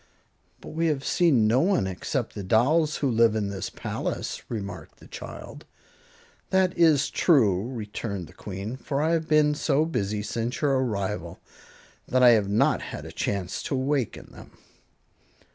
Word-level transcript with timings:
"But 0.61 0.69
we 0.69 0.87
have 0.87 1.05
seen 1.05 1.45
no 1.45 1.59
one 1.59 1.85
except 1.85 2.33
the 2.33 2.41
dolls 2.41 2.95
who 2.95 3.07
live 3.11 3.35
in 3.35 3.49
this 3.49 3.69
palace," 3.69 4.41
remarked 4.49 4.99
the 4.99 5.05
child. 5.05 5.63
"That 6.49 6.75
is 6.75 7.11
true," 7.11 7.69
returned 7.71 8.25
the 8.25 8.33
Queen, 8.33 8.77
"for 8.77 8.99
I 8.99 9.11
have 9.11 9.27
been 9.27 9.53
so 9.53 9.85
busy 9.85 10.23
since 10.23 10.59
your 10.59 10.79
arrival 10.79 11.39
that 12.07 12.23
I 12.23 12.29
have 12.29 12.49
not 12.49 12.81
had 12.81 13.05
a 13.05 13.11
chance 13.11 13.61
to 13.61 13.75
awaken 13.75 14.31
them." 14.31 14.57